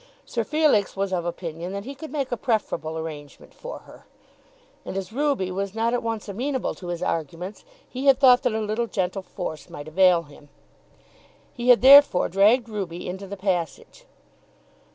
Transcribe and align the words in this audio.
Sir 0.25 0.43
Felix 0.43 0.95
was 0.95 1.13
of 1.13 1.25
opinion 1.27 1.73
that 1.73 1.85
he 1.85 1.93
could 1.93 2.11
make 2.11 2.31
a 2.31 2.35
preferable 2.35 2.97
arrangement 2.97 3.53
for 3.53 3.81
her; 3.81 4.07
and 4.83 4.97
as 4.97 5.13
Ruby 5.13 5.51
was 5.51 5.75
not 5.75 5.93
at 5.93 6.01
once 6.01 6.27
amenable 6.27 6.73
to 6.73 6.87
his 6.87 7.03
arguments 7.03 7.63
he 7.87 8.07
had 8.07 8.17
thought 8.19 8.41
that 8.41 8.53
a 8.55 8.59
little 8.59 8.87
gentle 8.87 9.21
force 9.21 9.69
might 9.69 9.87
avail 9.87 10.23
him. 10.23 10.49
He 11.53 11.69
had 11.69 11.83
therefore 11.83 12.29
dragged 12.29 12.67
Ruby 12.67 13.07
into 13.07 13.27
the 13.27 13.37
passage. 13.37 14.05